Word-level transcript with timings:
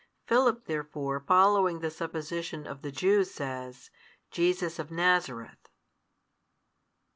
Philip 0.25 0.65
therefore 0.65 1.19
following 1.19 1.77
the 1.81 1.91
supposition 1.91 2.65
of 2.65 2.81
the 2.81 2.91
Jews 2.91 3.29
says, 3.29 3.91
Jesus 4.31 4.79
of 4.79 4.89
Nazareth. 4.89 5.69